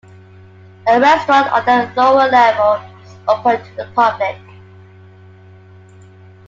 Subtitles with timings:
[0.87, 4.39] A restaurant on the lower level is open to the public.